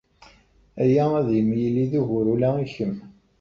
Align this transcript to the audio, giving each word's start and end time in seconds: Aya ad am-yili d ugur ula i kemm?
Aya 0.83 1.03
ad 1.19 1.29
am-yili 1.39 1.85
d 1.91 1.93
ugur 1.99 2.25
ula 2.33 2.49
i 2.65 2.67
kemm? 2.75 2.97